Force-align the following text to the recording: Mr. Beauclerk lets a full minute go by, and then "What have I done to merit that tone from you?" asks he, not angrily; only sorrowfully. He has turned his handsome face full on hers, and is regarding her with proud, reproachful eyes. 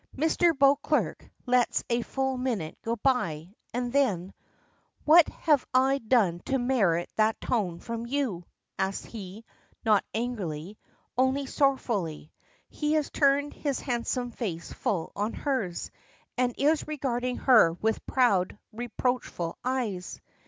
Mr. 0.17 0.57
Beauclerk 0.57 1.29
lets 1.45 1.83
a 1.87 2.01
full 2.01 2.35
minute 2.35 2.75
go 2.81 2.95
by, 2.95 3.53
and 3.71 3.93
then 3.93 4.33
"What 5.05 5.27
have 5.29 5.63
I 5.75 5.99
done 5.99 6.39
to 6.45 6.57
merit 6.57 7.11
that 7.17 7.39
tone 7.39 7.79
from 7.79 8.07
you?" 8.07 8.43
asks 8.79 9.05
he, 9.05 9.45
not 9.85 10.03
angrily; 10.11 10.79
only 11.19 11.45
sorrowfully. 11.45 12.31
He 12.67 12.93
has 12.93 13.11
turned 13.11 13.53
his 13.53 13.79
handsome 13.79 14.31
face 14.31 14.73
full 14.73 15.11
on 15.15 15.33
hers, 15.33 15.91
and 16.35 16.55
is 16.57 16.87
regarding 16.87 17.37
her 17.37 17.73
with 17.73 18.03
proud, 18.07 18.57
reproachful 18.73 19.55
eyes. 19.63 20.19